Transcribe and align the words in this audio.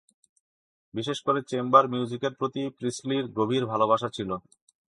বিশেষ 0.93 1.17
করে 1.21 1.39
চেম্বার 1.41 1.83
মিউজিকের 1.87 2.33
প্রতি 2.39 2.61
প্রিস্টলির 2.77 3.25
গভীর 3.37 3.63
ভালবাসা 3.65 4.09
ছিল। 4.09 4.29